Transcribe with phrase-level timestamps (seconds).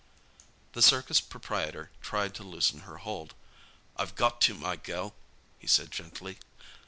[0.73, 3.35] The circus proprietor tried to loosen her hold.
[3.97, 5.13] "I've got to, my girl,"
[5.59, 6.39] he said gently.